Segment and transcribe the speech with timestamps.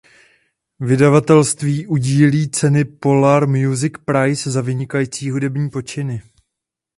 [0.79, 6.21] Vydavatelství udílí ceny Polar Music Prize za vynikající hudební počiny.